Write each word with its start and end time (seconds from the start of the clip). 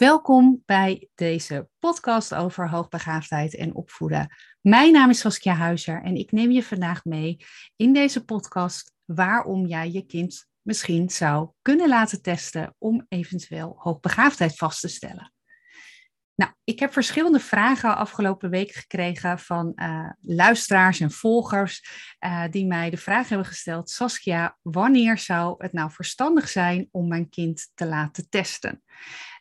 Welkom 0.00 0.62
bij 0.66 1.08
deze 1.14 1.68
podcast 1.78 2.34
over 2.34 2.68
hoogbegaafdheid 2.70 3.56
en 3.56 3.74
opvoeden. 3.74 4.34
Mijn 4.60 4.92
naam 4.92 5.10
is 5.10 5.18
Saskia 5.18 5.54
Huizer 5.54 6.02
en 6.02 6.16
ik 6.16 6.32
neem 6.32 6.50
je 6.50 6.62
vandaag 6.62 7.04
mee 7.04 7.44
in 7.76 7.92
deze 7.92 8.24
podcast 8.24 8.94
waarom 9.04 9.66
jij 9.66 9.90
je 9.90 10.06
kind 10.06 10.46
misschien 10.62 11.10
zou 11.10 11.50
kunnen 11.62 11.88
laten 11.88 12.22
testen 12.22 12.74
om 12.78 13.06
eventueel 13.08 13.74
hoogbegaafdheid 13.78 14.56
vast 14.56 14.80
te 14.80 14.88
stellen. 14.88 15.32
Nou, 16.34 16.52
ik 16.64 16.78
heb 16.78 16.92
verschillende 16.92 17.40
vragen 17.40 17.96
afgelopen 17.96 18.50
week 18.50 18.72
gekregen 18.72 19.38
van 19.38 19.72
uh, 19.74 20.10
luisteraars 20.22 21.00
en 21.00 21.10
volgers 21.10 21.84
uh, 22.20 22.44
die 22.50 22.66
mij 22.66 22.90
de 22.90 22.96
vraag 22.96 23.28
hebben 23.28 23.46
gesteld: 23.46 23.90
Saskia, 23.90 24.58
wanneer 24.62 25.18
zou 25.18 25.54
het 25.58 25.72
nou 25.72 25.90
verstandig 25.90 26.48
zijn 26.48 26.88
om 26.90 27.08
mijn 27.08 27.28
kind 27.28 27.70
te 27.74 27.86
laten 27.86 28.28
testen? 28.28 28.82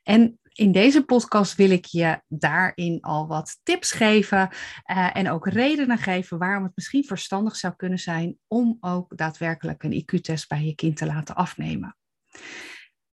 En 0.03 0.39
in 0.59 0.71
deze 0.71 1.03
podcast 1.03 1.55
wil 1.55 1.69
ik 1.69 1.85
je 1.85 2.21
daarin 2.27 3.01
al 3.01 3.27
wat 3.27 3.59
tips 3.63 3.91
geven 3.91 4.49
uh, 4.91 5.15
en 5.15 5.29
ook 5.29 5.47
redenen 5.47 5.97
geven 5.97 6.37
waarom 6.37 6.63
het 6.63 6.71
misschien 6.75 7.03
verstandig 7.03 7.55
zou 7.55 7.73
kunnen 7.75 7.99
zijn 7.99 8.37
om 8.47 8.77
ook 8.79 9.17
daadwerkelijk 9.17 9.83
een 9.83 10.03
IQ-test 10.03 10.47
bij 10.47 10.65
je 10.65 10.75
kind 10.75 10.97
te 10.97 11.05
laten 11.05 11.35
afnemen. 11.35 11.97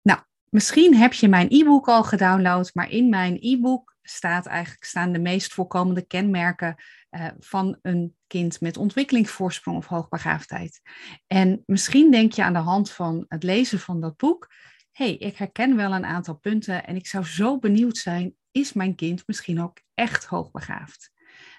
Nou, 0.02 0.20
misschien 0.50 0.96
heb 0.96 1.14
je 1.14 1.28
mijn 1.28 1.48
e-book 1.50 1.88
al 1.88 2.04
gedownload, 2.04 2.70
maar 2.74 2.90
in 2.90 3.10
mijn 3.10 3.38
e-book 3.40 3.96
staat 4.02 4.46
eigenlijk, 4.46 4.84
staan 4.84 5.12
de 5.12 5.20
meest 5.20 5.54
voorkomende 5.54 6.08
kenmerken 6.08 6.76
uh, 7.12 7.28
van 7.40 7.78
een 7.82 8.16
kind 8.28 8.62
met 8.62 8.78
ontwikkelingsvoorsprong 8.78 9.78
of 9.78 9.86
hoogbegaafdheid. 9.86 10.82
En 11.28 11.64
misschien 11.66 12.12
denk 12.12 12.32
je 12.32 12.44
aan 12.44 12.54
de 12.54 12.60
hand 12.60 12.92
van 12.92 13.26
het 13.28 13.44
lezen 13.44 13.80
van 13.80 14.02
dat 14.02 14.18
boek, 14.18 14.50
hey, 14.92 15.16
ik 15.16 15.38
herken 15.38 15.76
wel 15.76 15.94
een 15.94 16.06
aantal 16.06 16.36
punten 16.36 16.86
en 16.86 16.96
ik 16.96 17.08
zou 17.08 17.26
zo 17.26 17.60
benieuwd 17.60 17.98
zijn, 17.98 18.36
is 18.52 18.74
mijn 18.74 18.96
kind 18.96 19.28
misschien 19.28 19.62
ook 19.62 19.78
echt 19.94 20.26
hoogbegaafd? 20.26 21.12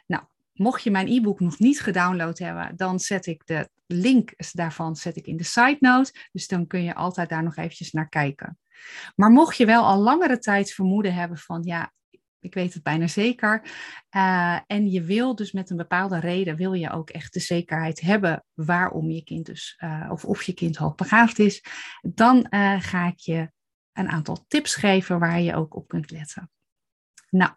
Nou, 0.06 0.22
mocht 0.52 0.82
je 0.82 0.90
mijn 0.90 1.08
e-book 1.08 1.40
nog 1.40 1.58
niet 1.58 1.80
gedownload 1.80 2.38
hebben, 2.38 2.76
dan 2.76 3.00
zet 3.00 3.26
ik 3.26 3.46
de 3.46 3.70
link 3.86 4.32
daarvan 4.52 4.96
zet 4.96 5.16
ik 5.16 5.26
in 5.26 5.36
de 5.36 5.44
side 5.44 5.76
note, 5.80 6.12
dus 6.32 6.46
dan 6.48 6.66
kun 6.66 6.82
je 6.82 6.94
altijd 6.94 7.28
daar 7.28 7.42
nog 7.42 7.56
eventjes 7.56 7.92
naar 7.92 8.08
kijken. 8.08 8.58
Maar 9.16 9.30
mocht 9.30 9.56
je 9.56 9.66
wel 9.66 9.84
al 9.84 9.98
langere 9.98 10.38
tijd 10.38 10.72
vermoeden 10.72 11.14
hebben 11.14 11.38
van 11.38 11.62
ja, 11.62 11.92
ik 12.42 12.54
weet 12.54 12.74
het 12.74 12.82
bijna 12.82 13.06
zeker. 13.06 13.62
Uh, 14.10 14.58
en 14.66 14.90
je 14.90 15.02
wil 15.02 15.34
dus 15.34 15.52
met 15.52 15.70
een 15.70 15.76
bepaalde 15.76 16.20
reden, 16.20 16.56
wil 16.56 16.72
je 16.72 16.90
ook 16.90 17.10
echt 17.10 17.32
de 17.32 17.40
zekerheid 17.40 18.00
hebben 18.00 18.44
waarom 18.52 19.10
je 19.10 19.22
kind 19.22 19.46
dus, 19.46 19.78
uh, 19.84 20.08
of 20.10 20.24
of 20.24 20.42
je 20.42 20.52
kind 20.52 20.76
hoogbegaafd 20.76 21.38
is. 21.38 21.64
Dan 22.00 22.46
uh, 22.50 22.80
ga 22.80 23.06
ik 23.06 23.18
je 23.18 23.50
een 23.92 24.08
aantal 24.08 24.44
tips 24.48 24.74
geven 24.74 25.18
waar 25.18 25.40
je 25.40 25.54
ook 25.54 25.76
op 25.76 25.88
kunt 25.88 26.10
letten. 26.10 26.50
Nou, 27.30 27.52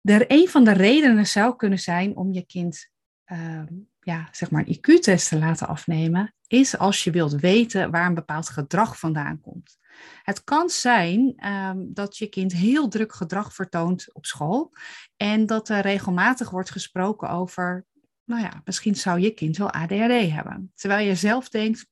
er, 0.00 0.24
een 0.28 0.48
van 0.48 0.64
de 0.64 0.72
redenen 0.72 1.26
zou 1.26 1.56
kunnen 1.56 1.78
zijn 1.78 2.16
om 2.16 2.32
je 2.32 2.46
kind 2.46 2.90
ehm, 3.24 3.66
ja, 4.00 4.28
zeg 4.32 4.50
maar 4.50 4.64
een 4.66 4.76
IQ-test 4.76 5.28
te 5.28 5.38
laten 5.38 5.66
afnemen, 5.66 6.34
is 6.46 6.78
als 6.78 7.04
je 7.04 7.10
wilt 7.10 7.32
weten 7.32 7.90
waar 7.90 8.06
een 8.06 8.14
bepaald 8.14 8.48
gedrag 8.48 8.98
vandaan 8.98 9.40
komt. 9.40 9.78
Het 10.22 10.44
kan 10.44 10.68
zijn 10.68 11.46
um, 11.46 11.94
dat 11.94 12.16
je 12.16 12.26
kind 12.26 12.52
heel 12.52 12.88
druk 12.88 13.12
gedrag 13.12 13.54
vertoont 13.54 14.14
op 14.14 14.26
school 14.26 14.72
en 15.16 15.46
dat 15.46 15.68
er 15.68 15.80
regelmatig 15.80 16.50
wordt 16.50 16.70
gesproken 16.70 17.28
over, 17.28 17.86
nou 18.24 18.42
ja, 18.42 18.60
misschien 18.64 18.94
zou 18.94 19.20
je 19.20 19.30
kind 19.30 19.56
wel 19.56 19.70
ADHD 19.70 20.30
hebben. 20.30 20.72
Terwijl 20.74 21.06
je 21.06 21.14
zelf 21.14 21.48
denkt, 21.48 21.86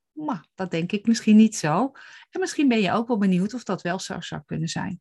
dat 0.55 0.70
denk 0.70 0.92
ik 0.92 1.06
misschien 1.06 1.36
niet 1.36 1.56
zo. 1.56 1.92
En 2.31 2.41
misschien 2.41 2.69
ben 2.69 2.81
je 2.81 2.92
ook 2.92 3.09
wel 3.09 3.19
benieuwd 3.19 3.55
of 3.55 3.64
dat 3.64 3.83
wel 3.83 3.98
zo 3.98 4.20
zou 4.20 4.42
kunnen 4.47 4.69
zijn. 4.69 5.00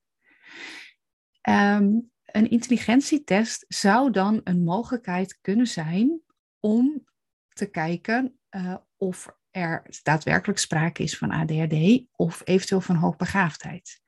Um, 1.50 2.12
een 2.26 2.50
intelligentietest 2.50 3.66
zou 3.68 4.12
dan 4.12 4.42
een 4.44 4.64
mogelijkheid 4.64 5.38
kunnen 5.42 5.68
zijn 5.68 6.22
om 6.60 7.06
te 7.54 7.66
kijken 7.66 8.40
uh, 8.56 8.76
of 8.98 9.40
er 9.52 9.84
daadwerkelijk 10.04 10.60
sprake 10.60 11.04
is 11.04 11.18
van 11.18 11.32
ADHD 11.32 12.04
of 12.12 12.42
eventueel 12.44 12.82
van 12.82 12.96
hoogbegaafdheid. 12.96 14.02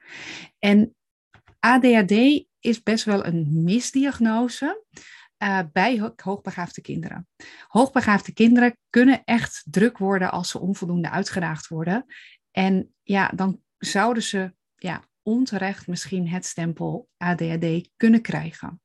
En 0.59 0.95
ADHD 1.59 2.45
is 2.59 2.83
best 2.83 3.05
wel 3.05 3.25
een 3.25 3.63
misdiagnose 3.63 4.83
uh, 5.43 5.59
bij 5.71 6.11
hoogbegaafde 6.15 6.81
kinderen. 6.81 7.27
Hoogbegaafde 7.67 8.33
kinderen 8.33 8.77
kunnen 8.89 9.21
echt 9.23 9.63
druk 9.69 9.97
worden 9.97 10.31
als 10.31 10.49
ze 10.49 10.59
onvoldoende 10.59 11.09
uitgedaagd 11.09 11.67
worden. 11.67 12.05
En 12.51 12.93
ja, 13.03 13.27
dan 13.27 13.61
zouden 13.77 14.23
ze 14.23 14.53
ja, 14.75 15.03
onterecht 15.21 15.87
misschien 15.87 16.27
het 16.27 16.45
stempel 16.45 17.09
ADHD 17.17 17.89
kunnen 17.97 18.21
krijgen. 18.21 18.81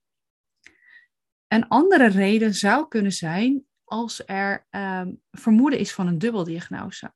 Een 1.48 1.68
andere 1.68 2.06
reden 2.06 2.54
zou 2.54 2.88
kunnen 2.88 3.12
zijn 3.12 3.67
als 3.88 4.22
er 4.26 4.66
um, 4.70 5.22
vermoeden 5.30 5.78
is 5.78 5.92
van 5.92 6.06
een 6.06 6.18
dubbeldiagnose. 6.18 7.12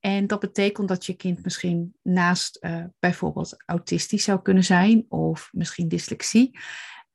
En 0.00 0.26
dat 0.26 0.40
betekent 0.40 0.88
dat 0.88 1.06
je 1.06 1.14
kind 1.14 1.44
misschien 1.44 1.96
naast 2.02 2.64
uh, 2.64 2.84
bijvoorbeeld 2.98 3.62
autistisch 3.66 4.24
zou 4.24 4.42
kunnen 4.42 4.64
zijn 4.64 5.06
of 5.08 5.48
misschien 5.52 5.88
dyslexie, 5.88 6.58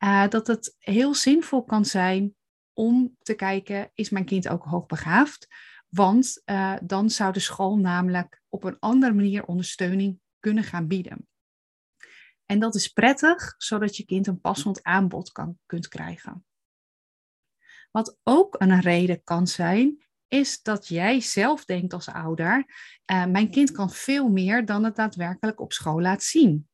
uh, 0.04 0.28
dat 0.28 0.48
het 0.48 0.76
heel 0.78 1.14
zinvol 1.16 1.64
kan 1.64 1.86
zijn 1.86 2.36
om 2.74 3.16
te 3.20 3.34
kijken, 3.34 3.92
is 3.94 4.10
mijn 4.10 4.26
kind 4.26 4.48
ook 4.48 4.64
hoogbegaafd? 4.64 5.48
Want 5.90 6.42
uh, 6.46 6.76
dan 6.84 7.10
zou 7.10 7.34
de 7.34 7.40
school 7.40 7.78
namelijk 7.78 8.42
op 8.50 8.64
een 8.64 8.80
andere 8.80 9.14
manier 9.14 9.46
ondersteuning 9.46 10.20
kunnen 10.40 10.64
gaan 10.64 10.88
bieden. 10.88 11.28
En 12.46 12.60
dat 12.60 12.76
is 12.76 12.88
prettig, 12.88 13.54
zodat 13.58 13.98
je 13.98 14.06
kind 14.06 14.28
een 14.28 14.42
passend 14.42 14.84
aanbod 14.84 15.32
kan, 15.32 15.58
kunt 15.66 15.88
krijgen. 15.88 16.46
Wat 17.92 18.18
ook 18.24 18.56
een 18.60 18.80
reden 18.80 19.24
kan 19.24 19.48
zijn, 19.48 20.04
is 20.28 20.62
dat 20.62 20.88
jij 20.88 21.22
zelf 21.22 21.66
denkt 21.66 21.94
als 21.94 22.10
ouder, 22.10 22.66
uh, 23.12 23.26
mijn 23.26 23.52
kind 23.52 23.72
kan 23.72 23.92
veel 23.92 24.30
meer 24.30 24.66
dan 24.66 24.84
het 24.84 24.96
daadwerkelijk 24.96 25.60
op 25.60 25.74
school 25.74 26.02
laat 26.02 26.24
zien. 26.24 26.70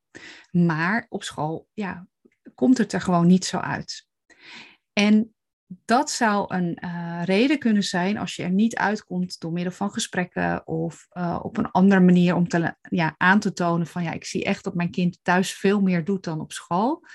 Maar 0.51 1.05
op 1.09 1.23
school 1.23 1.67
ja, 1.73 2.07
komt 2.55 2.77
het 2.77 2.93
er 2.93 3.01
gewoon 3.01 3.27
niet 3.27 3.45
zo 3.45 3.57
uit. 3.57 4.07
En 4.93 5.34
dat 5.67 6.09
zou 6.09 6.55
een 6.55 6.77
uh, 6.83 7.21
reden 7.23 7.59
kunnen 7.59 7.83
zijn 7.83 8.17
als 8.17 8.35
je 8.35 8.43
er 8.43 8.51
niet 8.51 8.75
uitkomt 8.75 9.39
door 9.39 9.51
middel 9.51 9.73
van 9.73 9.91
gesprekken 9.91 10.67
of 10.67 11.07
uh, 11.13 11.39
op 11.41 11.57
een 11.57 11.71
andere 11.71 12.01
manier 12.01 12.35
om 12.35 12.47
te, 12.47 12.75
ja, 12.89 13.15
aan 13.17 13.39
te 13.39 13.53
tonen 13.53 13.87
van 13.87 14.03
ja, 14.03 14.11
ik 14.11 14.25
zie 14.25 14.43
echt 14.43 14.63
dat 14.63 14.75
mijn 14.75 14.91
kind 14.91 15.19
thuis 15.21 15.53
veel 15.53 15.81
meer 15.81 16.03
doet 16.03 16.23
dan 16.23 16.39
op 16.39 16.51
school. 16.51 17.05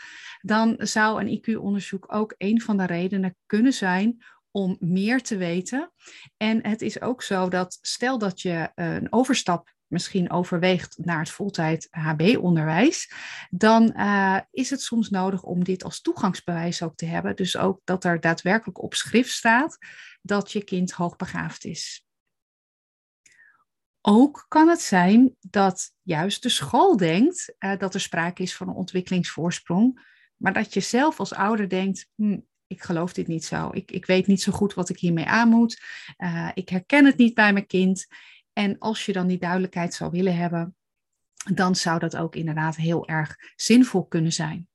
Dan 0.41 0.75
zou 0.79 1.25
een 1.25 1.39
IQ-onderzoek 1.39 2.15
ook 2.15 2.35
een 2.39 2.61
van 2.61 2.77
de 2.77 2.87
redenen 2.87 3.37
kunnen 3.47 3.73
zijn 3.73 4.25
om 4.51 4.77
meer 4.81 5.23
te 5.23 5.37
weten. 5.37 5.93
En 6.37 6.67
het 6.67 6.83
is 6.83 7.01
ook 7.01 7.23
zo 7.23 7.49
dat 7.49 7.79
stel 7.81 8.19
dat 8.19 8.41
je 8.41 8.71
een 8.75 9.13
overstap 9.13 9.75
misschien 9.91 10.31
overweegt 10.31 10.99
naar 10.99 11.19
het 11.19 11.31
voltijd 11.31 11.89
HB-onderwijs, 11.91 13.13
dan 13.51 13.93
uh, 13.97 14.39
is 14.51 14.71
het 14.71 14.83
soms 14.83 15.11
nodig 15.11 15.43
om 15.43 15.65
dit 15.65 15.85
als 15.85 16.01
toegangsbewijs 16.01 16.83
ook 16.83 16.97
te 16.97 17.07
hebben. 17.07 17.37
Dus 17.37 17.57
ook 17.57 17.81
dat 17.85 18.05
er 18.05 18.21
daadwerkelijk 18.21 18.83
op 18.83 18.95
schrift 18.95 19.31
staat 19.31 19.79
dat 20.23 20.53
je 20.53 20.65
kind 20.65 20.93
hoogbegaafd 20.93 21.65
is. 21.65 22.05
Ook 24.01 24.45
kan 24.49 24.69
het 24.69 24.81
zijn 24.81 25.37
dat 25.41 25.93
juist 26.03 26.43
de 26.43 26.49
school 26.49 26.97
denkt 26.97 27.55
uh, 27.59 27.79
dat 27.79 27.95
er 27.95 28.01
sprake 28.01 28.43
is 28.43 28.57
van 28.57 28.69
een 28.69 28.75
ontwikkelingsvoorsprong, 28.75 30.09
maar 30.37 30.53
dat 30.53 30.75
je 30.75 30.81
zelf 30.81 31.19
als 31.19 31.35
ouder 31.35 31.69
denkt, 31.69 32.09
hm, 32.15 32.39
ik 32.67 32.83
geloof 32.83 33.13
dit 33.13 33.27
niet 33.27 33.45
zo. 33.45 33.71
Ik, 33.73 33.91
ik 33.91 34.07
weet 34.07 34.27
niet 34.27 34.43
zo 34.43 34.53
goed 34.53 34.75
wat 34.75 34.89
ik 34.89 34.99
hiermee 34.99 35.27
aan 35.27 35.49
moet. 35.49 35.83
Uh, 36.19 36.51
ik 36.55 36.69
herken 36.69 37.05
het 37.05 37.17
niet 37.17 37.35
bij 37.35 37.53
mijn 37.53 37.67
kind. 37.67 38.07
En 38.61 38.79
als 38.79 39.07
je 39.07 39.13
dan 39.13 39.27
die 39.27 39.39
duidelijkheid 39.39 39.95
zou 39.95 40.11
willen 40.11 40.37
hebben, 40.37 40.77
dan 41.55 41.77
zou 41.77 41.99
dat 41.99 42.17
ook 42.17 42.35
inderdaad 42.35 42.77
heel 42.77 43.09
erg 43.09 43.37
zinvol 43.57 44.07
kunnen 44.07 44.33
zijn. 44.33 44.69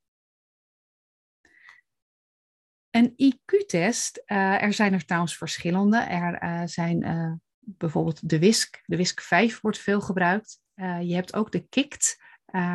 Een 2.90 3.12
IQ-test, 3.16 4.22
uh, 4.26 4.62
er 4.62 4.72
zijn 4.72 4.92
er 4.92 5.04
trouwens 5.04 5.36
verschillende. 5.36 5.98
Er 5.98 6.42
uh, 6.42 6.62
zijn 6.64 7.04
uh, 7.04 7.32
bijvoorbeeld 7.58 8.28
de 8.28 8.38
WISC. 8.38 8.82
De 8.84 8.96
WISC 8.96 9.20
5 9.20 9.60
wordt 9.60 9.78
veel 9.78 10.00
gebruikt. 10.00 10.60
je 11.00 11.14
hebt 11.14 11.34
ook 11.34 11.52
de 11.52 11.66
KICT, 11.68 12.22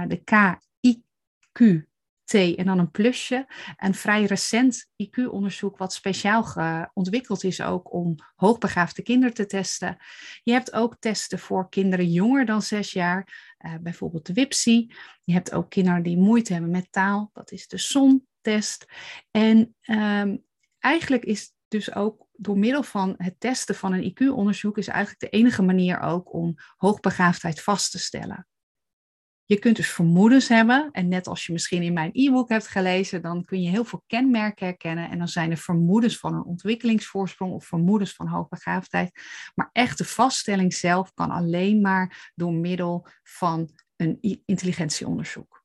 de 0.07 0.21
K-I-Q 0.23 1.89
en 2.33 2.65
dan 2.65 2.79
een 2.79 2.91
plusje. 2.91 3.45
Een 3.77 3.93
vrij 3.93 4.23
recent 4.23 4.89
IQ-onderzoek 5.03 5.77
wat 5.77 5.93
speciaal 5.93 6.89
ontwikkeld 6.93 7.43
is 7.43 7.61
ook 7.61 7.93
om 7.93 8.15
hoogbegaafde 8.35 9.01
kinderen 9.01 9.35
te 9.35 9.45
testen. 9.45 9.97
Je 10.43 10.51
hebt 10.51 10.73
ook 10.73 10.95
testen 10.99 11.39
voor 11.39 11.69
kinderen 11.69 12.11
jonger 12.11 12.45
dan 12.45 12.61
zes 12.61 12.91
jaar, 12.91 13.55
uh, 13.59 13.73
bijvoorbeeld 13.81 14.25
de 14.25 14.33
WIPSI. 14.33 14.93
Je 15.23 15.33
hebt 15.33 15.53
ook 15.53 15.69
kinderen 15.69 16.03
die 16.03 16.17
moeite 16.17 16.53
hebben 16.53 16.71
met 16.71 16.91
taal, 16.91 17.29
dat 17.33 17.51
is 17.51 17.67
de 17.67 17.77
SON-test. 17.77 18.85
En 19.31 19.75
um, 19.85 20.43
eigenlijk 20.79 21.23
is 21.23 21.53
dus 21.67 21.95
ook 21.95 22.27
door 22.31 22.57
middel 22.57 22.83
van 22.83 23.13
het 23.17 23.39
testen 23.39 23.75
van 23.75 23.93
een 23.93 24.11
IQ-onderzoek 24.11 24.77
is 24.77 24.87
eigenlijk 24.87 25.19
de 25.19 25.37
enige 25.37 25.61
manier 25.61 25.99
ook 25.99 26.33
om 26.33 26.55
hoogbegaafdheid 26.75 27.61
vast 27.61 27.91
te 27.91 27.99
stellen. 27.99 28.47
Je 29.51 29.59
kunt 29.59 29.75
dus 29.75 29.91
vermoedens 29.91 30.47
hebben. 30.47 30.89
En 30.91 31.07
net 31.07 31.27
als 31.27 31.45
je 31.45 31.53
misschien 31.53 31.83
in 31.83 31.93
mijn 31.93 32.09
e-book 32.13 32.49
hebt 32.49 32.67
gelezen, 32.67 33.21
dan 33.21 33.45
kun 33.45 33.61
je 33.61 33.69
heel 33.69 33.83
veel 33.83 34.03
kenmerken 34.07 34.65
herkennen. 34.65 35.09
En 35.09 35.17
dan 35.17 35.27
zijn 35.27 35.51
er 35.51 35.57
vermoedens 35.57 36.17
van 36.17 36.33
een 36.33 36.43
ontwikkelingsvoorsprong 36.43 37.53
of 37.53 37.65
vermoedens 37.65 38.13
van 38.13 38.27
hoogbegaafdheid. 38.27 39.21
Maar 39.55 39.69
echt 39.71 39.97
de 39.97 40.05
vaststelling 40.05 40.73
zelf 40.73 41.13
kan 41.13 41.31
alleen 41.31 41.81
maar 41.81 42.31
door 42.35 42.53
middel 42.53 43.07
van 43.23 43.69
een 43.95 44.41
intelligentieonderzoek. 44.45 45.60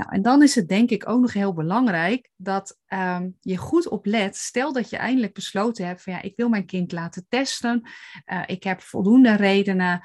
Nou, 0.00 0.12
en 0.12 0.22
dan 0.22 0.42
is 0.42 0.54
het 0.54 0.68
denk 0.68 0.90
ik 0.90 1.08
ook 1.08 1.20
nog 1.20 1.32
heel 1.32 1.52
belangrijk 1.52 2.30
dat 2.36 2.78
um, 2.88 3.36
je 3.40 3.56
goed 3.56 3.88
oplet. 3.88 4.36
Stel 4.36 4.72
dat 4.72 4.90
je 4.90 4.96
eindelijk 4.96 5.34
besloten 5.34 5.86
hebt 5.86 6.02
van 6.02 6.12
ja, 6.12 6.22
ik 6.22 6.36
wil 6.36 6.48
mijn 6.48 6.66
kind 6.66 6.92
laten 6.92 7.26
testen. 7.28 7.88
Uh, 8.26 8.42
ik 8.46 8.62
heb 8.62 8.80
voldoende 8.80 9.36
redenen. 9.36 10.00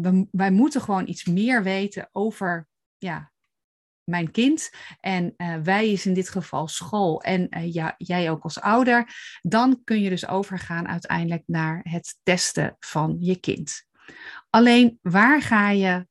We, 0.00 0.26
wij 0.30 0.50
moeten 0.50 0.80
gewoon 0.80 1.08
iets 1.08 1.24
meer 1.24 1.62
weten 1.62 2.08
over 2.12 2.68
ja, 2.98 3.32
mijn 4.04 4.30
kind. 4.30 4.70
En 5.00 5.34
uh, 5.36 5.56
wij 5.56 5.90
is 5.90 6.06
in 6.06 6.14
dit 6.14 6.28
geval 6.28 6.68
school 6.68 7.22
en 7.22 7.48
ja, 7.72 7.94
jij 7.96 8.30
ook 8.30 8.42
als 8.42 8.60
ouder. 8.60 9.14
Dan 9.42 9.80
kun 9.84 10.00
je 10.00 10.08
dus 10.08 10.28
overgaan 10.28 10.88
uiteindelijk 10.88 11.42
naar 11.46 11.80
het 11.82 12.18
testen 12.22 12.76
van 12.78 13.16
je 13.20 13.40
kind. 13.40 13.86
Alleen 14.50 14.98
waar 15.02 15.42
ga 15.42 15.70
je 15.70 16.08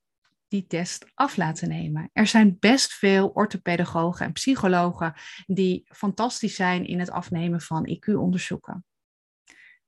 die 0.50 0.66
test 0.66 1.06
af 1.14 1.36
laten 1.36 1.68
nemen. 1.68 2.10
Er 2.12 2.26
zijn 2.26 2.56
best 2.58 2.92
veel 2.92 3.28
orthopedagogen 3.28 4.26
en 4.26 4.32
psychologen 4.32 5.14
die 5.46 5.84
fantastisch 5.84 6.54
zijn 6.54 6.86
in 6.86 6.98
het 6.98 7.10
afnemen 7.10 7.60
van 7.60 7.88
IQ-onderzoeken. 7.88 8.84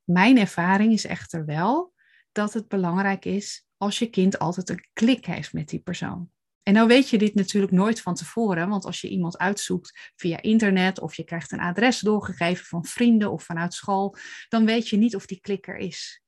Mijn 0.03 0.37
ervaring 0.37 0.93
is 0.93 1.05
echter 1.05 1.45
wel 1.45 1.93
dat 2.31 2.53
het 2.53 2.67
belangrijk 2.67 3.25
is 3.25 3.65
als 3.77 3.99
je 3.99 4.09
kind 4.09 4.39
altijd 4.39 4.69
een 4.69 4.87
klik 4.93 5.25
heeft 5.25 5.53
met 5.53 5.69
die 5.69 5.79
persoon. 5.79 6.31
En 6.63 6.73
nou 6.73 6.87
weet 6.87 7.09
je 7.09 7.17
dit 7.17 7.33
natuurlijk 7.35 7.71
nooit 7.71 8.01
van 8.01 8.15
tevoren, 8.15 8.69
want 8.69 8.85
als 8.85 9.01
je 9.01 9.09
iemand 9.09 9.37
uitzoekt 9.37 10.11
via 10.15 10.41
internet 10.41 10.99
of 10.99 11.15
je 11.15 11.23
krijgt 11.23 11.51
een 11.51 11.59
adres 11.59 11.99
doorgegeven 11.99 12.65
van 12.65 12.85
vrienden 12.85 13.31
of 13.31 13.43
vanuit 13.43 13.73
school, 13.73 14.15
dan 14.49 14.65
weet 14.65 14.89
je 14.89 14.97
niet 14.97 15.15
of 15.15 15.25
die 15.25 15.39
klik 15.39 15.67
er 15.67 15.77
is. 15.77 16.23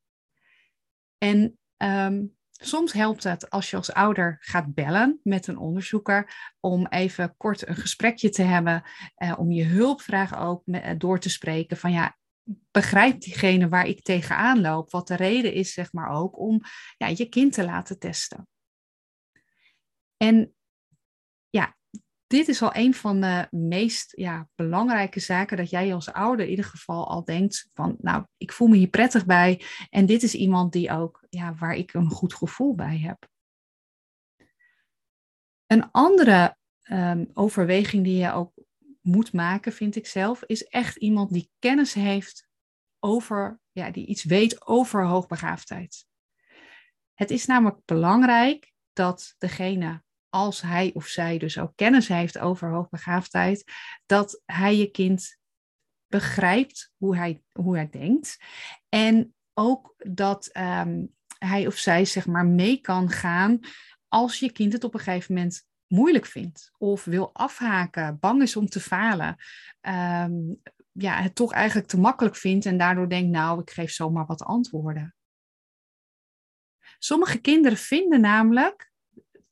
En 1.17 1.57
um, 1.77 2.35
Soms 2.61 2.93
helpt 2.93 3.23
het 3.23 3.49
als 3.49 3.69
je 3.69 3.77
als 3.77 3.93
ouder 3.93 4.37
gaat 4.39 4.73
bellen 4.73 5.19
met 5.23 5.47
een 5.47 5.57
onderzoeker 5.57 6.53
om 6.59 6.87
even 6.87 7.37
kort 7.37 7.67
een 7.67 7.75
gesprekje 7.75 8.29
te 8.29 8.41
hebben, 8.41 8.83
eh, 9.15 9.33
om 9.37 9.51
je 9.51 9.63
hulpvraag 9.63 10.39
ook 10.39 10.61
eh, 10.65 10.91
door 10.97 11.19
te 11.19 11.29
spreken 11.29 11.77
van 11.77 11.91
ja, 11.91 12.17
begrijpt 12.71 13.21
diegene 13.21 13.69
waar 13.69 13.87
ik 13.87 14.03
tegenaan 14.03 14.61
loop, 14.61 14.91
wat 14.91 15.07
de 15.07 15.15
reden 15.15 15.53
is 15.53 15.73
zeg 15.73 15.93
maar 15.93 16.09
ook 16.09 16.39
om 16.39 16.61
ja, 16.97 17.07
je 17.07 17.29
kind 17.29 17.53
te 17.53 17.65
laten 17.65 17.99
testen. 17.99 18.47
En 20.17 20.54
dit 22.27 22.47
is 22.47 22.61
al 22.61 22.75
een 22.75 22.93
van 22.93 23.21
de 23.21 23.47
meest 23.51 24.17
ja, 24.17 24.47
belangrijke 24.55 25.19
zaken 25.19 25.57
dat 25.57 25.69
jij 25.69 25.93
als 25.93 26.11
ouder 26.11 26.45
in 26.45 26.51
ieder 26.51 26.65
geval 26.65 27.07
al 27.07 27.23
denkt 27.23 27.69
van, 27.73 27.95
nou, 27.99 28.25
ik 28.37 28.51
voel 28.51 28.67
me 28.67 28.75
hier 28.75 28.87
prettig 28.87 29.25
bij 29.25 29.61
en 29.89 30.05
dit 30.05 30.23
is 30.23 30.35
iemand 30.35 30.71
die 30.71 30.91
ook, 30.91 31.25
ja, 31.29 31.55
waar 31.55 31.75
ik 31.75 31.93
een 31.93 32.09
goed 32.09 32.33
gevoel 32.33 32.75
bij 32.75 32.97
heb. 32.97 33.27
Een 35.65 35.91
andere 35.91 36.57
um, 36.83 37.29
overweging 37.33 38.03
die 38.03 38.17
je 38.17 38.31
ook 38.31 38.53
moet 39.01 39.33
maken, 39.33 39.73
vind 39.73 39.95
ik 39.95 40.07
zelf, 40.07 40.43
is 40.43 40.63
echt 40.63 40.95
iemand 40.95 41.33
die 41.33 41.49
kennis 41.59 41.93
heeft 41.93 42.47
over, 42.99 43.59
ja, 43.71 43.91
die 43.91 44.05
iets 44.05 44.23
weet 44.23 44.67
over 44.67 45.05
hoogbegaafdheid. 45.05 46.05
Het 47.13 47.31
is 47.31 47.45
namelijk 47.45 47.85
belangrijk 47.85 48.73
dat 48.93 49.35
degene 49.37 50.03
als 50.35 50.61
hij 50.61 50.91
of 50.93 51.07
zij 51.07 51.37
dus 51.37 51.59
ook 51.59 51.71
kennis 51.75 52.07
heeft 52.07 52.37
over 52.37 52.69
hoogbegaafdheid, 52.69 53.71
dat 54.05 54.41
hij 54.45 54.77
je 54.77 54.91
kind 54.91 55.37
begrijpt 56.07 56.91
hoe 56.97 57.17
hij, 57.17 57.41
hoe 57.51 57.75
hij 57.75 57.89
denkt. 57.89 58.37
En 58.89 59.35
ook 59.53 59.95
dat 59.97 60.47
ehm, 60.47 61.05
hij 61.37 61.67
of 61.67 61.77
zij 61.77 62.05
zeg 62.05 62.27
maar 62.27 62.45
mee 62.45 62.81
kan 62.81 63.09
gaan 63.09 63.59
als 64.07 64.39
je 64.39 64.51
kind 64.51 64.73
het 64.73 64.83
op 64.83 64.93
een 64.93 64.99
gegeven 64.99 65.33
moment 65.33 65.67
moeilijk 65.87 66.25
vindt 66.25 66.71
of 66.77 67.03
wil 67.03 67.33
afhaken, 67.33 68.19
bang 68.19 68.41
is 68.41 68.55
om 68.55 68.67
te 68.67 68.79
falen. 68.79 69.35
Ehm, 69.81 70.33
ja, 70.91 71.21
het 71.21 71.35
toch 71.35 71.53
eigenlijk 71.53 71.87
te 71.87 71.99
makkelijk 71.99 72.35
vindt 72.35 72.65
en 72.65 72.77
daardoor 72.77 73.09
denkt, 73.09 73.31
nou, 73.31 73.61
ik 73.61 73.69
geef 73.69 73.91
zomaar 73.91 74.25
wat 74.25 74.43
antwoorden. 74.43 75.15
Sommige 76.99 77.37
kinderen 77.37 77.77
vinden 77.77 78.21
namelijk 78.21 78.93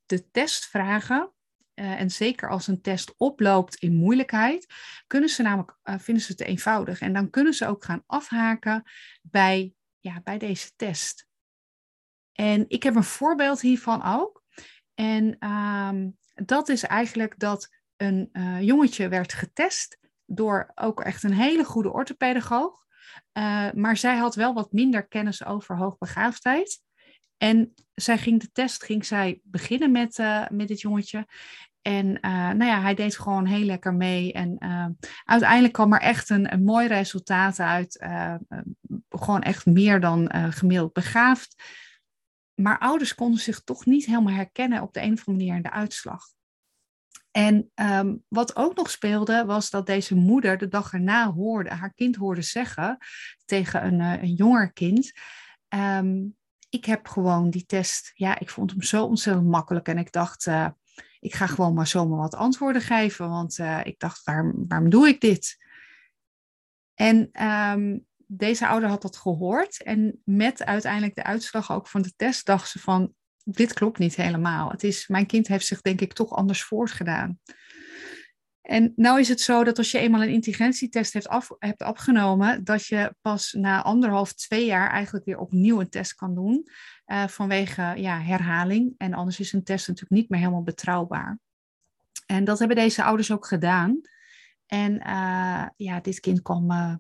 de 0.06 0.30
testvragen, 0.32 1.34
uh, 1.76 2.00
en 2.00 2.12
zeker 2.12 2.50
als 2.50 2.68
een 2.68 2.82
test 2.82 3.14
oploopt 3.18 3.76
in 3.76 3.96
moeilijkheid, 3.96 4.74
kunnen 5.08 5.30
ze 5.30 5.42
namelijk, 5.42 5.78
uh, 5.84 5.96
vinden 6.00 6.24
ze 6.24 6.36
te 6.36 6.46
eenvoudig. 6.46 7.00
En 7.00 7.14
dan 7.14 7.30
kunnen 7.30 7.54
ze 7.54 7.68
ook 7.68 7.86
gaan 7.86 8.04
afhaken 8.06 8.84
bij, 9.22 9.74
ja, 10.00 10.22
bij 10.24 10.38
deze 10.38 10.72
test. 10.76 11.28
En 12.32 12.66
ik 12.68 12.84
heb 12.84 12.96
een 12.96 13.04
voorbeeld 13.04 13.62
hiervan 13.62 14.04
ook. 14.04 14.44
En 14.94 15.48
um, 15.50 16.18
dat 16.34 16.70
is 16.70 16.84
eigenlijk 16.84 17.40
dat 17.40 17.70
een 17.98 18.30
uh, 18.34 18.62
jongetje 18.62 19.08
werd 19.08 19.34
getest 19.34 20.00
door 20.26 20.72
ook 20.76 21.02
echt 21.02 21.24
een 21.24 21.34
hele 21.34 21.64
goede 21.64 21.92
orthopedagoog. 21.92 22.86
maar 23.74 23.98
zij 23.98 24.18
had 24.18 24.36
wel 24.36 24.54
wat 24.54 24.72
minder 24.72 25.08
kennis 25.08 25.46
over 25.46 25.78
hoogbegaafdheid. 25.78 26.82
En 27.38 27.74
zij 27.94 28.18
ging 28.18 28.40
de 28.40 28.52
test 28.52 28.84
ging 28.84 29.06
zij 29.06 29.40
beginnen 29.44 29.92
met, 29.92 30.18
uh, 30.18 30.48
met 30.50 30.68
dit 30.68 30.82
jongetje. 30.82 31.28
En 31.82 32.06
uh, 32.08 32.32
nou 32.32 32.66
ja, 32.66 32.82
hij 32.82 32.94
deed 32.94 33.18
gewoon 33.18 33.46
heel 33.46 33.66
lekker 33.66 33.94
mee. 33.94 34.34
En 34.34 34.56
uh, 34.60 34.88
uiteindelijk 35.24 35.74
kwam 35.74 35.94
er 35.94 36.00
echt 36.00 36.30
een, 36.30 36.54
een 36.54 36.64
mooi 36.64 36.88
resultaat 36.88 37.60
uit. 37.60 38.06
gewoon 39.10 39.42
echt 39.42 39.66
meer 39.66 40.00
dan 40.00 40.32
gemiddeld 40.50 40.94
begaafd. 40.94 41.64
Maar 42.54 42.80
ouders 42.80 43.16
konden 43.16 43.40
zich 43.40 43.64
toch 43.64 43.86
niet 43.86 44.06
helemaal 44.06 44.34
herkennen 44.34 44.82
op 44.82 44.94
de 44.94 45.02
een 45.02 45.14
of 45.14 45.28
andere 45.28 45.38
manier 45.38 45.56
in 45.56 45.62
de 45.62 45.72
uitslag. 45.72 46.24
En 47.32 47.72
um, 47.76 48.24
wat 48.28 48.56
ook 48.56 48.76
nog 48.76 48.90
speelde, 48.90 49.46
was 49.46 49.70
dat 49.70 49.86
deze 49.86 50.16
moeder 50.16 50.58
de 50.58 50.68
dag 50.68 50.94
erna 50.94 51.32
hoorde, 51.32 51.70
haar 51.70 51.94
kind 51.94 52.16
hoorde 52.16 52.42
zeggen 52.42 52.98
tegen 53.46 53.86
een, 53.86 54.00
een 54.00 54.34
jonger 54.34 54.74
kind. 54.74 55.12
Um, 55.76 56.36
ik 56.74 56.86
heb 56.86 57.08
gewoon 57.08 57.50
die 57.50 57.66
test, 57.66 58.12
ja, 58.14 58.40
ik 58.40 58.50
vond 58.50 58.72
hem 58.72 58.82
zo 58.82 59.06
ontzettend 59.06 59.48
makkelijk. 59.48 59.88
En 59.88 59.98
ik 59.98 60.12
dacht, 60.12 60.46
uh, 60.46 60.68
ik 61.20 61.34
ga 61.34 61.48
gewoon 61.48 61.74
maar 61.74 61.88
zomaar 61.88 62.18
wat 62.18 62.36
antwoorden 62.36 62.82
geven. 62.82 63.30
Want 63.30 63.58
uh, 63.58 63.80
ik 63.84 64.00
dacht, 64.00 64.24
waarom, 64.24 64.66
waarom 64.68 64.90
doe 64.90 65.08
ik 65.08 65.22
dit? 65.22 65.58
En 66.94 67.46
um, 67.48 68.06
deze 68.18 68.68
ouder 68.68 68.90
had 68.90 69.02
dat 69.02 69.18
gehoord. 69.18 69.84
En 69.84 70.22
met 70.24 70.64
uiteindelijk 70.64 71.16
de 71.16 71.24
uitslag 71.24 71.72
ook 71.72 71.88
van 71.88 72.02
de 72.02 72.14
test 72.16 72.46
dacht 72.46 72.70
ze 72.70 72.80
van, 72.80 73.14
dit 73.44 73.74
klopt 73.74 73.98
niet 73.98 74.16
helemaal. 74.16 74.70
Het 74.70 74.84
is, 74.84 75.08
mijn 75.08 75.26
kind 75.26 75.48
heeft 75.48 75.66
zich 75.66 75.82
denk 75.82 76.02
ik 76.02 76.14
toch 76.14 76.32
anders 76.32 76.64
voortgedaan. 76.64 77.40
En 78.64 78.94
nou 78.96 79.20
is 79.20 79.28
het 79.28 79.42
zo 79.42 79.64
dat 79.64 79.78
als 79.78 79.92
je 79.92 79.98
eenmaal 79.98 80.22
een 80.22 80.30
intelligentietest 80.30 81.14
hebt, 81.14 81.28
af, 81.28 81.50
hebt 81.60 81.82
afgenomen, 81.82 82.64
dat 82.64 82.86
je 82.86 83.16
pas 83.22 83.54
na 83.54 83.82
anderhalf, 83.82 84.34
twee 84.34 84.66
jaar 84.66 84.90
eigenlijk 84.90 85.26
weer 85.26 85.38
opnieuw 85.38 85.80
een 85.80 85.90
test 85.90 86.16
kan 86.16 86.36
doen. 86.36 86.68
Uh, 87.08 87.28
vanwege 87.28 87.94
ja, 87.96 88.20
herhaling. 88.20 88.94
En 88.98 89.14
anders 89.14 89.40
is 89.40 89.54
een 89.54 89.64
test 89.64 89.88
natuurlijk 89.88 90.22
niet 90.22 90.30
meer 90.30 90.40
helemaal 90.40 90.64
betrouwbaar. 90.64 91.40
En 92.26 92.44
dat 92.44 92.60
hebben 92.60 92.78
deze 92.78 93.04
ouders 93.04 93.32
ook 93.32 93.46
gedaan. 93.46 94.02
En 94.66 94.94
uh, 94.94 95.66
ja, 95.76 96.00
dit 96.02 96.20
kind 96.20 96.42
kwam 96.42 96.72
uh, 96.72 96.96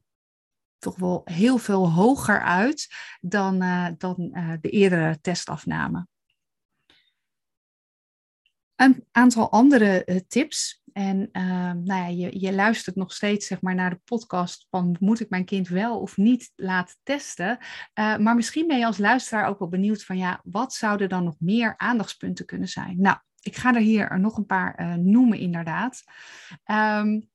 toch 0.78 0.96
wel 0.96 1.22
heel 1.26 1.58
veel 1.58 1.92
hoger 1.92 2.42
uit 2.42 2.96
dan, 3.22 3.60
dan 3.98 4.16
de 4.62 4.70
eerdere 4.70 5.20
testafname. 5.22 6.08
Een 8.76 9.06
aantal 9.12 9.52
andere 9.52 10.24
tips 10.28 10.84
en 10.94 11.30
uh, 11.32 11.44
nou 11.72 11.84
ja, 11.86 12.08
je, 12.08 12.40
je 12.40 12.54
luistert 12.54 12.96
nog 12.96 13.14
steeds 13.14 13.48
zeg 13.48 13.62
maar, 13.62 13.76
naar 13.76 13.90
de 13.90 14.02
podcast 14.04 14.68
van 14.70 14.96
moet 15.00 15.20
ik 15.20 15.30
mijn 15.30 15.46
kind 15.46 15.68
wel 15.68 16.00
of 16.00 16.18
niet 16.18 16.52
laten 16.56 16.96
testen. 17.04 17.58
Uh, 17.60 18.18
maar 18.18 18.36
misschien 18.36 18.68
ben 18.68 18.78
je 18.78 18.86
als 18.86 18.98
luisteraar 18.98 19.48
ook 19.48 19.60
wel 19.60 19.68
benieuwd 19.68 20.04
van 20.04 20.18
ja, 20.18 20.42
wat 20.44 20.74
zouden 20.74 21.10
dan 21.10 21.24
nog 21.24 21.36
meer 21.40 21.78
aandachtspunten 21.78 22.46
kunnen 22.46 22.68
zijn? 22.68 23.02
Nou, 23.02 23.18
ik 23.42 23.56
ga 23.56 23.74
er 23.76 23.82
hier 23.82 24.20
nog 24.20 24.38
een 24.38 24.46
paar 24.46 24.82
uh, 24.82 24.94
noemen 24.94 25.38
inderdaad. 25.38 26.04
Um, 26.66 27.30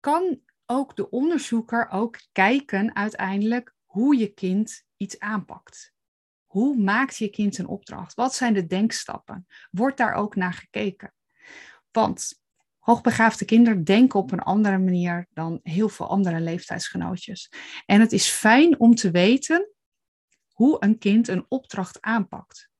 kan 0.00 0.40
ook 0.66 0.96
de 0.96 1.10
onderzoeker 1.10 1.88
ook 1.90 2.18
kijken 2.32 2.94
uiteindelijk 2.94 3.74
hoe 3.84 4.16
je 4.16 4.34
kind 4.34 4.84
iets 4.96 5.18
aanpakt? 5.18 5.96
Hoe 6.48 6.76
maakt 6.76 7.16
je 7.16 7.28
kind 7.28 7.58
een 7.58 7.66
opdracht? 7.66 8.14
Wat 8.14 8.34
zijn 8.34 8.54
de 8.54 8.66
denkstappen? 8.66 9.46
Wordt 9.70 9.96
daar 9.96 10.12
ook 10.14 10.36
naar 10.36 10.52
gekeken? 10.52 11.14
Want 11.90 12.40
hoogbegaafde 12.78 13.44
kinderen 13.44 13.84
denken 13.84 14.20
op 14.20 14.32
een 14.32 14.40
andere 14.40 14.78
manier 14.78 15.26
dan 15.32 15.60
heel 15.62 15.88
veel 15.88 16.08
andere 16.08 16.40
leeftijdsgenootjes. 16.40 17.52
En 17.86 18.00
het 18.00 18.12
is 18.12 18.28
fijn 18.28 18.80
om 18.80 18.94
te 18.94 19.10
weten 19.10 19.72
hoe 20.52 20.76
een 20.80 20.98
kind 20.98 21.28
een 21.28 21.44
opdracht 21.48 22.00
aanpakt. 22.00 22.70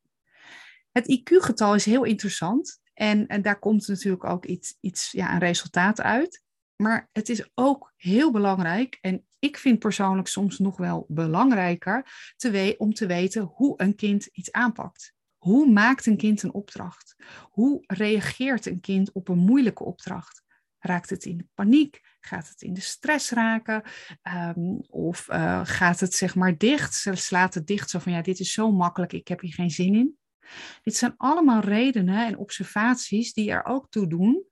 Het 0.92 1.20
IQ-getal 1.20 1.74
is 1.74 1.84
heel 1.84 2.04
interessant 2.04 2.80
en, 2.94 3.26
en, 3.26 3.42
daar 3.42 3.58
komt 3.58 3.88
natuurlijk 3.88 4.24
ook 4.24 4.44
iets, 4.44 4.76
iets 4.80 5.12
ja, 5.12 5.32
een 5.32 5.38
resultaat 5.38 6.00
uit. 6.00 6.42
Maar 6.76 7.08
het 7.12 7.28
is 7.28 7.50
ook 7.54 7.92
heel 7.96 8.30
belangrijk, 8.30 8.98
en 9.00 9.27
ik 9.38 9.56
vind 9.56 9.78
persoonlijk 9.78 10.28
soms 10.28 10.58
nog 10.58 10.76
wel 10.76 11.04
belangrijker, 11.08 12.32
te 12.36 12.74
om 12.78 12.92
te 12.92 13.06
weten 13.06 13.42
hoe 13.42 13.74
een 13.76 13.94
kind 13.94 14.26
iets 14.26 14.52
aanpakt. 14.52 15.16
Hoe 15.36 15.70
maakt 15.70 16.06
een 16.06 16.16
kind 16.16 16.42
een 16.42 16.52
opdracht? 16.52 17.16
Hoe 17.42 17.84
reageert 17.86 18.66
een 18.66 18.80
kind 18.80 19.12
op 19.12 19.28
een 19.28 19.38
moeilijke 19.38 19.84
opdracht? 19.84 20.42
Raakt 20.78 21.10
het 21.10 21.24
in 21.24 21.50
paniek? 21.54 22.00
Gaat 22.20 22.48
het 22.48 22.62
in 22.62 22.72
de 22.72 22.80
stress 22.80 23.30
raken? 23.30 23.82
Ehm, 24.22 24.74
of 24.88 25.28
uh, 25.28 25.60
gaat 25.64 26.00
het 26.00 26.14
zeg 26.14 26.34
maar 26.34 26.58
dicht? 26.58 27.06
Slaat 27.12 27.54
het 27.54 27.66
dicht 27.66 27.90
zo 27.90 27.98
van 27.98 28.12
ja, 28.12 28.22
dit 28.22 28.40
is 28.40 28.52
zo 28.52 28.72
makkelijk, 28.72 29.12
ik 29.12 29.28
heb 29.28 29.40
hier 29.40 29.54
geen 29.54 29.70
zin 29.70 29.94
in. 29.94 30.18
Dit 30.82 30.96
zijn 30.96 31.14
allemaal 31.16 31.60
redenen 31.60 32.26
en 32.26 32.38
observaties 32.38 33.32
die 33.32 33.50
er 33.50 33.64
ook 33.64 33.90
toe 33.90 34.06
doen 34.06 34.46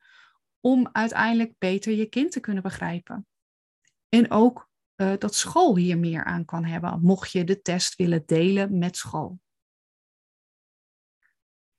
om 0.60 0.88
uiteindelijk 0.92 1.54
beter 1.58 1.92
je 1.92 2.06
kind 2.06 2.32
te 2.32 2.40
kunnen 2.40 2.62
begrijpen. 2.62 3.26
En 4.08 4.30
ook 4.30 4.68
uh, 4.96 5.12
dat 5.18 5.34
school 5.34 5.76
hier 5.76 5.98
meer 5.98 6.24
aan 6.24 6.44
kan 6.44 6.64
hebben, 6.64 7.00
mocht 7.02 7.32
je 7.32 7.44
de 7.44 7.62
test 7.62 7.96
willen 7.96 8.22
delen 8.26 8.78
met 8.78 8.96
school. 8.96 9.40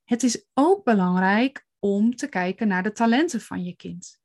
Het 0.04 0.24
is 0.24 0.46
ook 0.54 0.84
belangrijk 0.84 1.68
om 1.80 2.16
te 2.16 2.28
kijken 2.28 2.68
naar 2.68 2.84
de 2.84 2.92
talenten 2.92 3.42
van 3.42 3.64
je 3.64 3.76
kind. 3.76 4.20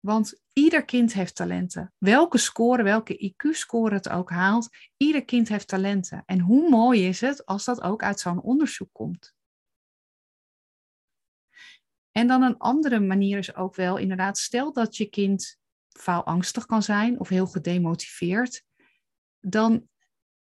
Want 0.00 0.40
ieder 0.52 0.84
kind 0.84 1.12
heeft 1.12 1.34
talenten. 1.34 1.92
Welke 1.98 2.38
score, 2.38 2.82
welke 2.82 3.32
IQ-score 3.32 3.94
het 3.94 4.08
ook 4.08 4.30
haalt, 4.30 4.68
ieder 4.96 5.24
kind 5.24 5.48
heeft 5.48 5.68
talenten. 5.68 6.22
En 6.26 6.40
hoe 6.40 6.68
mooi 6.68 7.06
is 7.06 7.20
het 7.20 7.46
als 7.46 7.64
dat 7.64 7.82
ook 7.82 8.02
uit 8.02 8.20
zo'n 8.20 8.42
onderzoek 8.42 8.92
komt? 8.92 9.36
En 12.12 12.26
dan 12.26 12.42
een 12.42 12.58
andere 12.58 13.00
manier 13.00 13.38
is 13.38 13.54
ook 13.54 13.74
wel 13.74 13.96
inderdaad, 13.96 14.38
stel 14.38 14.72
dat 14.72 14.96
je 14.96 15.06
kind 15.06 15.57
faalangstig 15.98 16.66
kan 16.66 16.82
zijn 16.82 17.20
of 17.20 17.28
heel 17.28 17.46
gedemotiveerd, 17.46 18.62
dan 19.40 19.88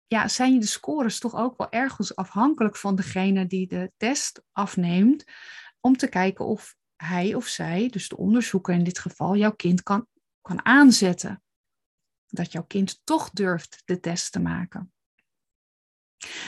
ja, 0.07 0.28
zijn 0.28 0.61
de 0.61 0.67
scores 0.67 1.19
toch 1.19 1.35
ook 1.35 1.59
wel 1.59 1.71
ergens 1.71 2.17
afhankelijk 2.17 2.76
van 2.76 2.97
degene 2.97 3.47
die 3.47 3.67
de 3.67 3.93
test 3.97 4.43
afneemt, 4.52 5.25
om 5.81 5.97
te 5.97 6.09
kijken 6.09 6.47
of 6.47 6.76
hij 6.97 7.35
of 7.35 7.47
zij, 7.47 7.88
dus 7.88 8.09
de 8.09 8.17
onderzoeker 8.17 8.75
in 8.75 8.85
dit 8.85 8.99
geval, 8.99 9.37
jouw 9.37 9.55
kind 9.55 9.83
kan, 9.83 10.07
kan 10.40 10.64
aanzetten. 10.64 11.43
Dat 12.26 12.52
jouw 12.52 12.64
kind 12.64 13.00
toch 13.05 13.31
durft 13.31 13.83
de 13.85 14.00
test 14.00 14.33
te 14.33 14.40
maken. 14.40 14.93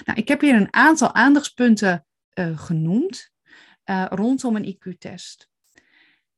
Nou, 0.04 0.18
ik 0.18 0.28
heb 0.28 0.40
hier 0.40 0.54
een 0.54 0.74
aantal 0.74 1.14
aandachtspunten 1.14 2.06
uh, 2.34 2.58
genoemd 2.58 3.30
uh, 3.84 4.06
rondom 4.08 4.56
een 4.56 4.76
IQ-test. 4.76 5.48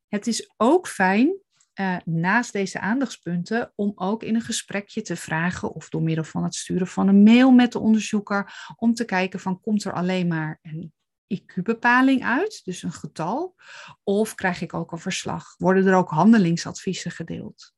Het 0.09 0.27
is 0.27 0.53
ook 0.57 0.89
fijn 0.89 1.41
uh, 1.81 1.97
naast 2.05 2.53
deze 2.53 2.81
aandachtspunten 2.81 3.73
om 3.75 3.93
ook 3.95 4.23
in 4.23 4.35
een 4.35 4.41
gesprekje 4.41 5.03
te 5.03 5.17
vragen 5.17 5.73
of 5.73 5.89
door 5.89 6.03
middel 6.03 6.25
van 6.25 6.45
het 6.45 6.55
sturen 6.55 6.87
van 6.87 7.09
een 7.09 7.23
mail 7.23 7.51
met 7.51 7.73
de 7.73 7.79
onderzoeker 7.79 8.73
om 8.77 8.95
te 8.95 9.05
kijken 9.05 9.41
van 9.41 9.61
komt 9.61 9.85
er 9.85 9.93
alleen 9.93 10.27
maar 10.27 10.59
een 10.63 10.93
IQ-bepaling 11.35 12.25
uit, 12.25 12.61
dus 12.65 12.83
een 12.83 12.93
getal, 12.93 13.55
of 14.03 14.35
krijg 14.35 14.61
ik 14.61 14.75
ook 14.75 14.93
een 14.93 14.99
verslag? 14.99 15.55
Worden 15.59 15.87
er 15.87 15.95
ook 15.95 16.11
handelingsadviezen 16.11 17.11
gedeeld? 17.11 17.75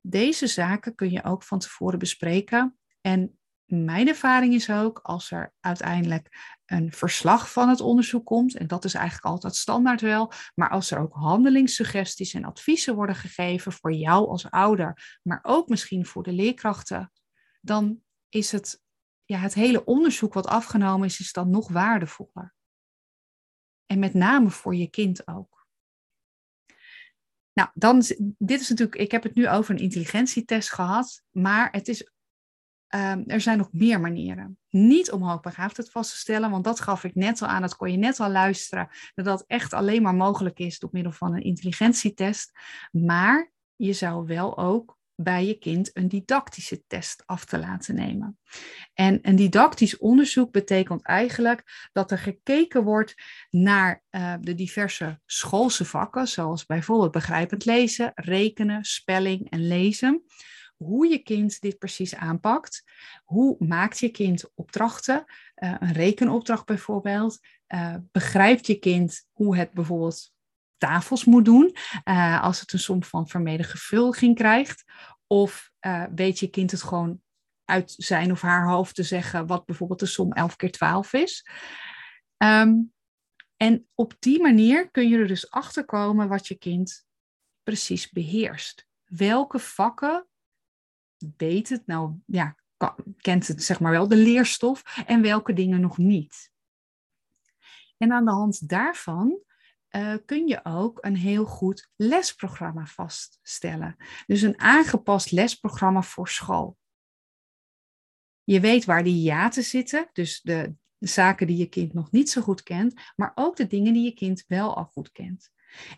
Deze 0.00 0.46
zaken 0.46 0.94
kun 0.94 1.10
je 1.10 1.24
ook 1.24 1.42
van 1.42 1.58
tevoren 1.58 1.98
bespreken 1.98 2.78
en 3.00 3.38
mijn 3.68 4.08
ervaring 4.08 4.54
is 4.54 4.70
ook, 4.70 4.98
als 5.02 5.30
er 5.30 5.52
uiteindelijk 5.60 6.56
een 6.66 6.92
verslag 6.92 7.52
van 7.52 7.68
het 7.68 7.80
onderzoek 7.80 8.26
komt, 8.26 8.56
en 8.56 8.66
dat 8.66 8.84
is 8.84 8.94
eigenlijk 8.94 9.26
altijd 9.26 9.56
standaard 9.56 10.00
wel, 10.00 10.32
maar 10.54 10.70
als 10.70 10.90
er 10.90 10.98
ook 10.98 11.12
handelingssuggesties 11.12 12.34
en 12.34 12.44
adviezen 12.44 12.94
worden 12.94 13.14
gegeven 13.14 13.72
voor 13.72 13.92
jou 13.92 14.28
als 14.28 14.50
ouder, 14.50 15.18
maar 15.22 15.40
ook 15.42 15.68
misschien 15.68 16.06
voor 16.06 16.22
de 16.22 16.32
leerkrachten, 16.32 17.12
dan 17.60 18.02
is 18.28 18.52
het, 18.52 18.82
ja, 19.24 19.38
het 19.38 19.54
hele 19.54 19.84
onderzoek 19.84 20.34
wat 20.34 20.46
afgenomen 20.46 21.06
is, 21.06 21.20
is 21.20 21.32
dan 21.32 21.50
nog 21.50 21.68
waardevoller. 21.68 22.54
En 23.86 23.98
met 23.98 24.14
name 24.14 24.50
voor 24.50 24.74
je 24.74 24.90
kind 24.90 25.28
ook. 25.28 25.66
Nou, 27.52 27.70
dan, 27.74 28.02
dit 28.38 28.60
is 28.60 28.68
natuurlijk, 28.68 29.00
ik 29.00 29.10
heb 29.10 29.22
het 29.22 29.34
nu 29.34 29.48
over 29.48 29.74
een 29.74 29.80
intelligentietest 29.80 30.72
gehad, 30.72 31.22
maar 31.30 31.70
het 31.70 31.88
is 31.88 32.10
Um, 32.94 33.24
er 33.26 33.40
zijn 33.40 33.58
nog 33.58 33.68
meer 33.72 34.00
manieren. 34.00 34.58
Niet 34.68 35.10
om 35.12 35.22
hoogbegaafdheid 35.22 35.90
vast 35.90 36.10
te 36.10 36.16
stellen, 36.16 36.50
want 36.50 36.64
dat 36.64 36.80
gaf 36.80 37.04
ik 37.04 37.14
net 37.14 37.42
al 37.42 37.48
aan, 37.48 37.62
dat 37.62 37.76
kon 37.76 37.90
je 37.90 37.96
net 37.96 38.20
al 38.20 38.30
luisteren, 38.30 38.88
dat 39.14 39.24
dat 39.24 39.44
echt 39.46 39.72
alleen 39.72 40.02
maar 40.02 40.14
mogelijk 40.14 40.58
is 40.58 40.78
door 40.78 40.90
middel 40.92 41.12
van 41.12 41.34
een 41.34 41.42
intelligentietest. 41.42 42.58
Maar 42.90 43.52
je 43.76 43.92
zou 43.92 44.26
wel 44.26 44.58
ook 44.58 44.98
bij 45.14 45.46
je 45.46 45.58
kind 45.58 45.96
een 45.96 46.08
didactische 46.08 46.82
test 46.86 47.22
af 47.26 47.44
te 47.44 47.58
laten 47.58 47.94
nemen. 47.94 48.38
En 48.94 49.18
een 49.22 49.36
didactisch 49.36 49.98
onderzoek 49.98 50.52
betekent 50.52 51.02
eigenlijk 51.02 51.88
dat 51.92 52.10
er 52.10 52.18
gekeken 52.18 52.82
wordt 52.82 53.14
naar 53.50 54.02
uh, 54.10 54.34
de 54.40 54.54
diverse 54.54 55.20
schoolse 55.26 55.84
vakken, 55.84 56.28
zoals 56.28 56.66
bijvoorbeeld 56.66 57.12
begrijpend 57.12 57.64
lezen, 57.64 58.12
rekenen, 58.14 58.84
spelling 58.84 59.50
en 59.50 59.66
lezen 59.66 60.24
hoe 60.78 61.06
je 61.06 61.18
kind 61.18 61.60
dit 61.60 61.78
precies 61.78 62.14
aanpakt. 62.14 62.84
Hoe 63.24 63.56
maakt 63.58 63.98
je 63.98 64.08
kind 64.08 64.54
opdrachten? 64.54 65.24
Uh, 65.56 65.74
een 65.78 65.92
rekenopdracht 65.92 66.66
bijvoorbeeld. 66.66 67.38
Uh, 67.68 67.94
begrijpt 68.12 68.66
je 68.66 68.78
kind 68.78 69.26
hoe 69.32 69.56
het 69.56 69.72
bijvoorbeeld 69.72 70.32
tafels 70.76 71.24
moet 71.24 71.44
doen 71.44 71.76
uh, 72.04 72.42
als 72.42 72.60
het 72.60 72.72
een 72.72 72.78
som 72.78 73.02
van 73.02 73.28
vermeden 73.28 73.66
gevuldiging 73.66 74.34
krijgt? 74.34 74.84
Of 75.26 75.70
weet 76.14 76.38
je 76.38 76.48
kind 76.48 76.70
het 76.70 76.82
gewoon 76.82 77.20
uit 77.64 77.94
zijn 77.96 78.30
of 78.30 78.40
haar 78.40 78.68
hoofd 78.68 78.94
te 78.94 79.02
zeggen 79.02 79.46
wat 79.46 79.64
bijvoorbeeld 79.64 80.00
de 80.00 80.06
som 80.06 80.32
11 80.32 80.56
keer 80.56 80.70
12 80.72 81.12
is? 81.12 81.48
Um, 82.36 82.92
en 83.58 83.88
op 83.94 84.16
die 84.18 84.40
manier 84.40 84.90
kun 84.90 85.08
je 85.08 85.18
er 85.18 85.26
dus 85.26 85.50
achter 85.50 85.84
komen 85.84 86.28
wat 86.28 86.46
je 86.46 86.58
kind 86.58 87.06
precies 87.62 88.10
beheerst. 88.10 88.86
Welke 89.04 89.58
vakken 89.58 90.26
weet 91.36 91.68
het 91.68 91.86
nou, 91.86 92.14
ja, 92.26 92.56
kent 93.16 93.48
het 93.48 93.62
zeg 93.62 93.80
maar 93.80 93.92
wel 93.92 94.08
de 94.08 94.16
leerstof 94.16 94.82
en 95.06 95.22
welke 95.22 95.52
dingen 95.52 95.80
nog 95.80 95.98
niet. 95.98 96.50
En 97.96 98.12
aan 98.12 98.24
de 98.24 98.30
hand 98.30 98.68
daarvan 98.68 99.42
uh, 99.90 100.14
kun 100.24 100.46
je 100.46 100.64
ook 100.64 100.98
een 101.00 101.16
heel 101.16 101.44
goed 101.44 101.90
lesprogramma 101.96 102.86
vaststellen. 102.86 103.96
Dus 104.26 104.42
een 104.42 104.60
aangepast 104.60 105.30
lesprogramma 105.30 106.02
voor 106.02 106.28
school. 106.28 106.76
Je 108.44 108.60
weet 108.60 108.84
waar 108.84 109.04
die 109.04 109.14
hiaten 109.14 109.62
zitten, 109.62 110.08
dus 110.12 110.40
de, 110.40 110.74
de 110.98 111.06
zaken 111.06 111.46
die 111.46 111.56
je 111.56 111.66
kind 111.66 111.92
nog 111.92 112.10
niet 112.10 112.30
zo 112.30 112.40
goed 112.40 112.62
kent, 112.62 113.00
maar 113.16 113.32
ook 113.34 113.56
de 113.56 113.66
dingen 113.66 113.92
die 113.92 114.04
je 114.04 114.14
kind 114.14 114.44
wel 114.46 114.76
al 114.76 114.84
goed 114.84 115.12
kent. 115.12 115.50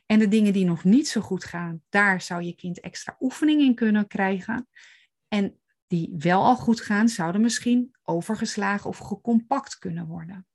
En 0.07 0.19
de 0.19 0.29
dingen 0.29 0.53
die 0.53 0.65
nog 0.65 0.85
niet 0.85 1.09
zo 1.09 1.21
goed 1.21 1.45
gaan, 1.45 1.83
daar 1.89 2.21
zou 2.21 2.43
je 2.43 2.55
kind 2.55 2.81
extra 2.81 3.17
oefening 3.21 3.61
in 3.61 3.75
kunnen 3.75 4.07
krijgen. 4.07 4.69
En 5.31 5.61
die 5.87 6.15
wel 6.19 6.45
al 6.45 6.57
goed 6.57 6.81
gaan, 6.81 7.09
zouden 7.09 7.41
misschien 7.41 7.95
overgeslagen 8.03 8.91
of 8.91 8.99
gecompact 8.99 9.79
kunnen 9.79 10.07
worden. 10.07 10.47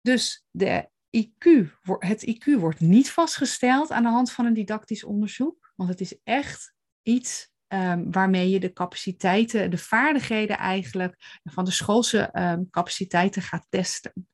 Dus 0.00 0.46
de 0.50 0.88
IQ, 1.10 1.70
het 1.98 2.26
IQ 2.26 2.58
wordt 2.58 2.80
niet 2.80 3.10
vastgesteld 3.10 3.90
aan 3.90 4.02
de 4.02 4.08
hand 4.08 4.32
van 4.32 4.46
een 4.46 4.54
didactisch 4.54 5.04
onderzoek, 5.04 5.72
want 5.76 5.90
het 5.90 6.00
is 6.00 6.20
echt 6.22 6.74
iets 7.02 7.50
um, 7.68 8.12
waarmee 8.12 8.50
je 8.50 8.60
de 8.60 8.72
capaciteiten, 8.72 9.70
de 9.70 9.78
vaardigheden 9.78 10.58
eigenlijk 10.58 11.40
van 11.44 11.64
de 11.64 11.70
schoolse 11.70 12.30
um, 12.32 12.70
capaciteiten 12.70 13.42
gaat 13.42 13.66
testen. 13.68 14.28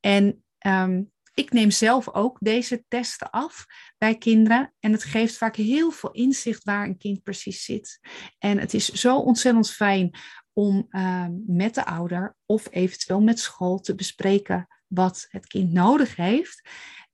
En 0.00 0.44
um, 0.66 1.12
ik 1.34 1.52
neem 1.52 1.70
zelf 1.70 2.08
ook 2.08 2.36
deze 2.40 2.84
testen 2.88 3.30
af 3.30 3.66
bij 3.98 4.18
kinderen. 4.18 4.74
En 4.80 4.92
het 4.92 5.04
geeft 5.04 5.36
vaak 5.36 5.56
heel 5.56 5.90
veel 5.90 6.10
inzicht 6.10 6.64
waar 6.64 6.84
een 6.84 6.98
kind 6.98 7.22
precies 7.22 7.64
zit. 7.64 8.00
En 8.38 8.58
het 8.58 8.74
is 8.74 8.88
zo 8.88 9.18
ontzettend 9.18 9.70
fijn 9.70 10.18
om 10.52 10.86
uh, 10.90 11.26
met 11.46 11.74
de 11.74 11.84
ouder 11.84 12.36
of 12.46 12.68
eventueel 12.70 13.20
met 13.20 13.38
school 13.38 13.80
te 13.80 13.94
bespreken 13.94 14.66
wat 14.86 15.26
het 15.28 15.46
kind 15.46 15.72
nodig 15.72 16.16
heeft. 16.16 16.68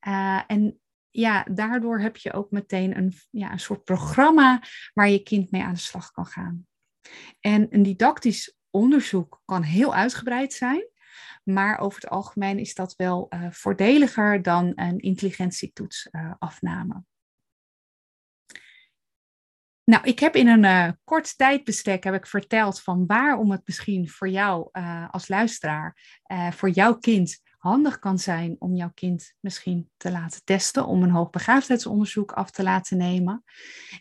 Uh, 0.07 0.41
en 0.47 0.81
ja, 1.11 1.47
daardoor 1.51 2.01
heb 2.01 2.17
je 2.17 2.33
ook 2.33 2.51
meteen 2.51 2.97
een, 2.97 3.15
ja, 3.31 3.53
een 3.53 3.61
soort 3.61 3.85
programma 3.85 4.63
waar 4.95 5.09
je 5.09 5.23
kind 5.23 5.51
mee 5.51 5.63
aan 5.63 5.75
de 5.75 5.79
slag 5.79 6.11
kan 6.11 6.27
gaan. 6.27 6.67
En 7.41 7.67
een 7.71 7.83
didactisch 7.83 8.57
onderzoek 8.71 9.43
kan 9.45 9.63
heel 9.63 9.95
uitgebreid 9.95 10.53
zijn. 10.53 10.90
Maar 11.45 11.79
over 11.79 12.01
het 12.01 12.11
algemeen 12.11 12.59
is 12.59 12.75
dat 12.75 12.97
wel 12.97 13.27
uh, 13.31 13.51
voordeliger 13.51 14.43
dan 14.43 14.73
een 14.75 14.99
intelligentietoets 14.99 16.09
uh, 16.11 16.33
afname. 16.39 17.05
Nou, 19.85 20.05
ik 20.05 20.19
heb 20.19 20.37
in 20.37 20.49
een 20.49 20.65
uh, 20.65 20.93
kort 21.05 21.37
tijdbestek 21.39 22.05
heb 22.05 22.15
ik 22.15 22.27
verteld 22.27 22.83
van 22.83 23.07
waarom 23.07 23.51
het 23.51 23.63
misschien 23.65 24.09
voor 24.09 24.29
jou 24.29 24.69
als 25.11 25.29
luisteraar, 25.29 25.97
voor 26.51 26.69
jouw 26.69 26.95
kind 26.99 27.41
handig 27.61 27.99
kan 27.99 28.19
zijn 28.19 28.57
om 28.59 28.75
jouw 28.75 28.91
kind 28.95 29.35
misschien 29.41 29.91
te 29.97 30.11
laten 30.11 30.45
testen, 30.45 30.87
om 30.87 31.03
een 31.03 31.11
hoogbegaafdheidsonderzoek 31.11 32.33
af 32.33 32.51
te 32.51 32.63
laten 32.63 32.97
nemen. 32.97 33.45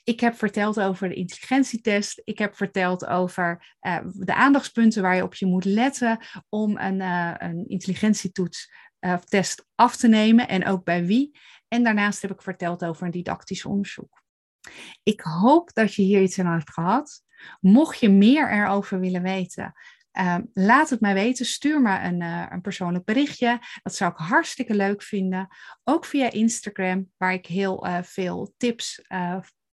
Ik 0.04 0.20
heb 0.20 0.36
verteld 0.36 0.80
over 0.80 1.10
de 1.10 1.16
intelligentietest. 1.16 2.22
Ik 2.24 2.38
heb 2.38 2.56
verteld 2.56 3.06
over 3.06 3.76
de 4.04 4.34
aandachtspunten 4.34 5.02
waar 5.02 5.16
je 5.16 5.24
op 5.24 5.34
je 5.34 5.46
moet 5.46 5.66
letten 5.66 6.20
om 6.50 6.78
een, 6.78 7.02
een 7.44 7.68
intelligentietoets 7.68 8.72
of 9.00 9.26
test 9.26 9.66
af 9.76 9.96
te 9.96 10.08
nemen 10.08 10.48
en 10.48 10.66
ook 10.66 10.84
bij 10.84 11.06
wie. 11.06 11.40
En 11.68 11.84
daarnaast 11.84 12.22
heb 12.22 12.32
ik 12.32 12.42
verteld 12.42 12.86
over 12.86 13.06
een 13.06 13.12
didactisch 13.12 13.66
onderzoek. 13.66 14.24
Ik 15.04 15.22
hoop 15.22 15.74
dat 15.74 15.94
je 15.94 16.02
hier 16.02 16.22
iets 16.22 16.40
aan 16.40 16.52
hebt 16.52 16.74
gehad. 16.74 17.22
Mocht 17.60 18.00
je 18.00 18.10
meer 18.10 18.52
erover 18.52 19.00
willen 19.00 19.22
weten, 19.22 19.74
uh, 20.20 20.36
laat 20.54 20.90
het 20.90 21.00
mij 21.00 21.14
weten. 21.14 21.46
Stuur 21.46 21.82
me 21.82 22.00
een, 22.00 22.22
uh, 22.22 22.46
een, 22.50 22.62
persoonlijk 22.62 23.06
berichtje. 23.06 23.60
Dat 23.84 23.96
zou 23.96 24.12
ik 24.12 24.18
hartstikke 24.18 24.76
leuk 24.76 25.04
vinden. 25.04 25.48
Ook 25.84 26.06
via 26.06 26.32
Instagram, 26.32 27.12
waar 27.18 27.34
ik 27.34 27.46
heel 27.46 27.88
uh, 27.88 27.98
veel 28.02 28.54
tips 28.58 29.02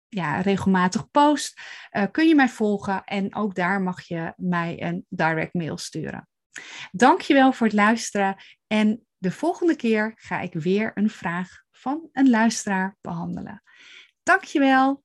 ja, 0.08 0.40
regelmatig 0.40 1.10
post. 1.10 1.60
kun 2.10 2.28
je 2.28 2.34
mij 2.34 2.48
volgen 2.48 3.04
en 3.04 3.34
ook 3.34 3.54
daar 3.54 3.82
mag 3.82 4.02
je 4.02 4.32
mij 4.36 4.82
een 4.82 5.06
direct 5.08 5.54
mail 5.54 5.76
sturen. 5.76 6.28
Dankjewel 6.92 7.52
voor 7.52 7.66
het 7.66 7.76
luisteren. 7.76 8.36
En 8.66 9.06
de 9.16 9.30
volgende 9.30 9.76
keer 9.76 10.12
ga 10.16 10.40
ik 10.40 10.52
weer 10.52 10.90
een 10.94 11.10
vraag 11.10 11.62
van 11.70 12.08
een 12.12 12.30
luisteraar 12.30 12.96
behandelen. 13.00 13.62
Dankjewel. 14.22 15.03